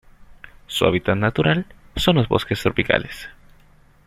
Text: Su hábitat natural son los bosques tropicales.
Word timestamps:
Su 0.65 0.85
hábitat 0.85 1.15
natural 1.15 1.67
son 1.95 2.15
los 2.15 2.27
bosques 2.27 2.59
tropicales. 2.59 3.29